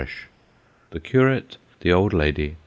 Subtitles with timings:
[0.89, 1.57] THE CURATE.
[1.81, 2.55] THE OLD LADY.